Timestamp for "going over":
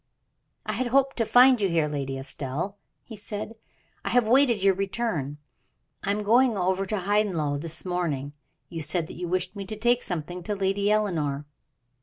6.23-6.87